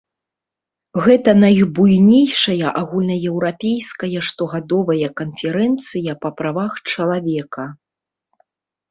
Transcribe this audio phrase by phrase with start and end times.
[1.07, 7.63] Гэта найбуйнейшая агульнаеўрапейская штогадовая канферэнцыя па правах чалавека.